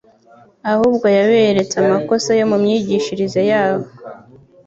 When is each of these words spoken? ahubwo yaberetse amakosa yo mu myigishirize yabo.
ahubwo 0.71 1.05
yaberetse 1.17 1.75
amakosa 1.83 2.29
yo 2.39 2.45
mu 2.51 2.57
myigishirize 2.63 3.41
yabo. 3.51 3.87